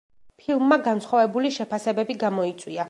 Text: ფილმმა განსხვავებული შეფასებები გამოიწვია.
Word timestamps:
ფილმმა 0.45 0.79
განსხვავებული 0.87 1.55
შეფასებები 1.59 2.19
გამოიწვია. 2.27 2.79